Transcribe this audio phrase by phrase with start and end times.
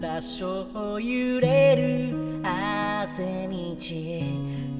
[0.00, 3.76] 場所揺れる汗道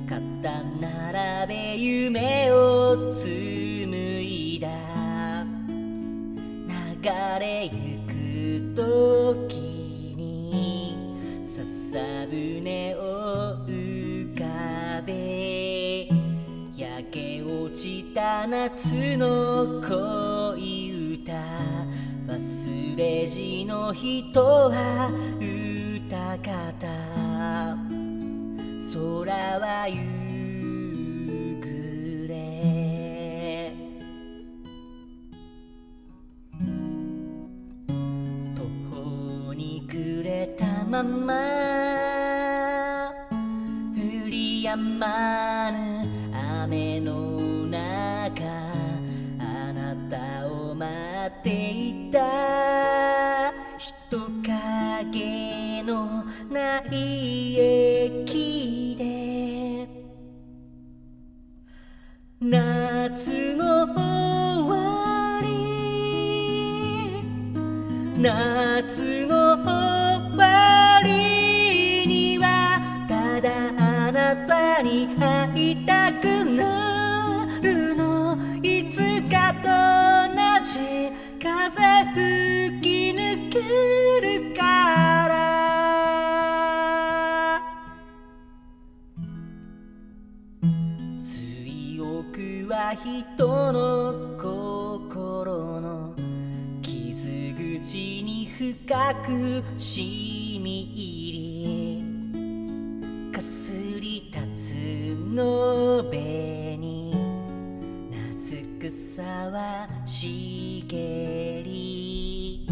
[0.08, 4.68] 肩並べ夢を紡いだ。
[5.68, 7.70] 流れゆ
[8.06, 8.12] く
[8.74, 9.54] 時
[10.16, 10.96] に
[11.44, 16.08] 笹舟を浮かべ。
[16.76, 21.67] 焼け落ちた夏の恋歌。
[22.38, 25.10] 忘れじの人は
[25.42, 26.86] 歌方
[28.92, 29.98] 空は夕
[31.60, 33.72] 暮れ。
[38.54, 41.34] 途方に暮れたまま
[43.96, 45.97] 降り止まぬ
[51.28, 52.18] っていた
[53.76, 59.86] 人影のない駅で
[62.40, 65.48] 夏の終わり
[68.22, 69.17] 夏
[92.18, 96.16] 強くは人の心の
[96.82, 100.04] 傷口に深く染
[100.58, 104.74] み入りかすり立つ
[105.32, 107.14] のべに
[108.10, 112.66] 夏草は茂り。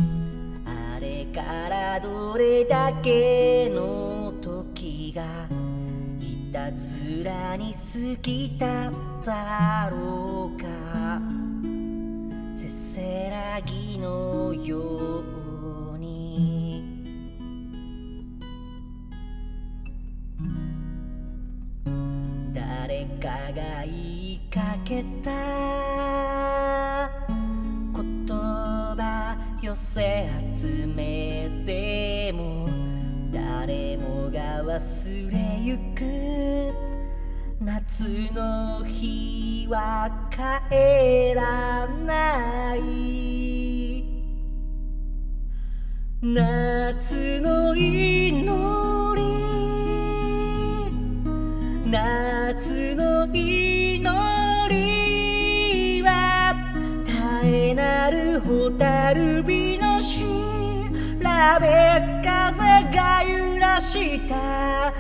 [0.65, 5.23] あれからどれだけの時が
[6.53, 7.79] たずらに過
[8.23, 8.91] ぎた
[9.25, 10.67] だろうか。
[12.55, 15.23] せせらぎのよ
[15.95, 16.85] うに。
[22.55, 23.95] 誰かが言
[24.35, 25.31] いかけた
[27.95, 32.69] 言葉寄せ集めても
[33.33, 36.36] 誰もが忘れゆく
[37.66, 44.04] 夏の日は帰らない
[46.22, 48.44] 夏の祈
[49.21, 49.26] り。
[51.91, 53.99] 夏の祈
[54.69, 56.55] りは
[57.05, 57.19] 絶
[57.49, 60.22] えなる蛍火の調
[61.60, 61.66] べ
[62.22, 62.62] 風
[62.94, 64.94] が揺らした。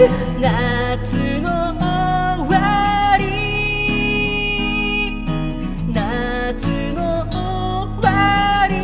[0.00, 0.06] 夏
[1.42, 1.50] の
[2.46, 3.22] 終わり
[5.92, 7.36] 夏の終
[8.02, 8.74] わり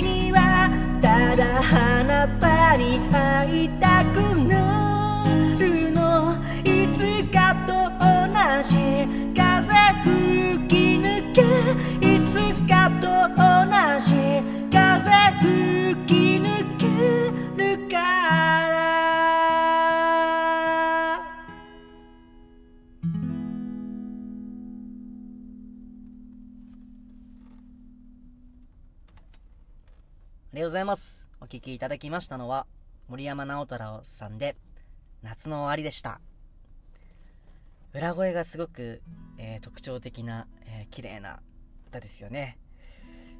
[0.00, 0.70] には
[1.02, 5.24] ただあなたに会いたくな
[5.58, 8.06] るのいつかと同
[8.62, 8.78] じ
[9.34, 9.59] 風
[30.52, 31.28] ありがとうございます。
[31.40, 32.66] お聴きいただきましたのは、
[33.08, 34.56] 森山直太朗さんで、
[35.22, 36.20] 夏の終わりでした。
[37.94, 39.00] 裏声がすごく、
[39.38, 41.40] えー特徴的な、えー綺麗な
[41.86, 42.58] 歌ですよね。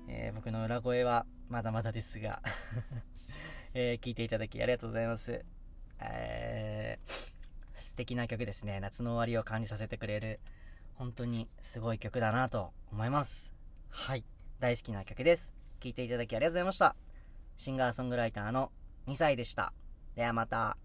[0.07, 2.43] えー僕の裏声はまだまだですが、
[3.75, 5.45] えー聞いていただきありがとうございます。
[5.99, 7.31] えー
[7.75, 8.79] 素敵な曲ですね。
[8.79, 10.39] 夏の終わりを感じさせてくれる、
[10.95, 13.53] 本当にすごい曲だなと思います。
[13.89, 14.25] はい。
[14.61, 15.60] 大好きな曲です。
[15.81, 16.94] 聴いていただきありがとうございました。
[17.56, 18.71] シンガーソングライターの
[19.09, 19.73] 2歳でした。
[20.15, 20.77] ではまた。